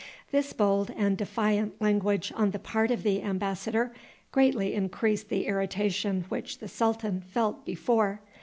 [0.31, 3.93] This bold and defiant language on the part of the embassador
[4.31, 8.19] greatly increased the irritation which the sultan felt before.